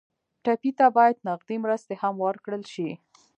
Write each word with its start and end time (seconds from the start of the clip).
ټپي 0.43 0.71
ته 0.77 0.85
باید 0.97 1.23
نغدې 1.27 1.55
مرستې 1.63 1.95
هم 2.01 2.15
ورکړل 2.25 2.63
شي. 2.73 2.89